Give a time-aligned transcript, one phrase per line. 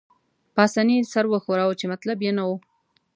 [0.55, 2.55] پاسیني سر وښوراوه، چې مطلب يې نه وو.